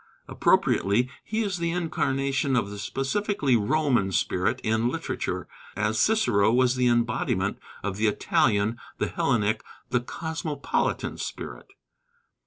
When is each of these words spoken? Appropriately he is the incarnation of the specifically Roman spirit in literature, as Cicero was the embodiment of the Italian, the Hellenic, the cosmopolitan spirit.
Appropriately 0.27 1.11
he 1.23 1.43
is 1.43 1.59
the 1.59 1.69
incarnation 1.69 2.55
of 2.55 2.71
the 2.71 2.79
specifically 2.79 3.55
Roman 3.55 4.11
spirit 4.11 4.59
in 4.63 4.89
literature, 4.89 5.47
as 5.75 5.99
Cicero 5.99 6.51
was 6.51 6.75
the 6.75 6.87
embodiment 6.87 7.59
of 7.83 7.97
the 7.97 8.07
Italian, 8.07 8.79
the 8.97 9.09
Hellenic, 9.09 9.61
the 9.91 9.99
cosmopolitan 10.01 11.19
spirit. 11.19 11.73